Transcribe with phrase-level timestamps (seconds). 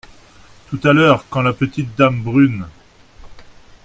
[0.71, 2.65] Tout à l’heure, quand la petite dame brune!…